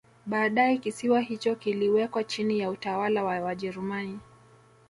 Baadae 0.25 0.77
kisiwa 0.77 1.21
hicho 1.21 1.55
kiliwekwa 1.55 2.23
chini 2.23 2.59
ya 2.59 2.69
utawala 2.69 3.23
wa 3.23 3.41
Wajerumani 3.41 4.19